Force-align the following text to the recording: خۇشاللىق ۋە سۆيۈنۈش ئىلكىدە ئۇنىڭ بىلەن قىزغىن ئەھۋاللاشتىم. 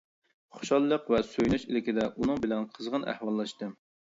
خۇشاللىق 0.55 1.05
ۋە 1.15 1.19
سۆيۈنۈش 1.33 1.67
ئىلكىدە 1.69 2.07
ئۇنىڭ 2.15 2.41
بىلەن 2.47 2.67
قىزغىن 2.79 3.07
ئەھۋاللاشتىم. 3.13 3.79